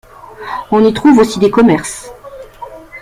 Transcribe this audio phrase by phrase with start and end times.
[0.71, 2.09] On y trouve aussi des commerces.